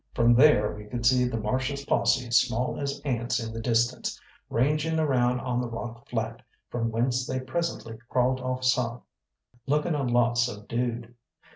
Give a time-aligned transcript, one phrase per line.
[0.15, 4.97] From there we could see the Marshal's posse small as ants in the distance, ranging
[4.97, 9.03] around on the rock flat, from whence they presently crawled off south,
[9.67, 11.13] looking a lot subdued.